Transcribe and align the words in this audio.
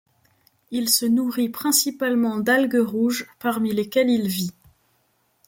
Il 0.71 0.89
se 0.89 1.05
nourrit 1.05 1.49
principalement 1.49 2.39
d'algues 2.39 2.79
rouges 2.83 3.27
parmi 3.37 3.71
lesquelles 3.71 4.09
il 4.09 4.27
vit. 4.29 4.51